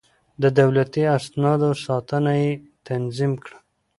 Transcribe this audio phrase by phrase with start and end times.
[0.41, 2.51] د دولتي اسنادو ساتنه يې
[2.87, 3.57] تنظيم کړه.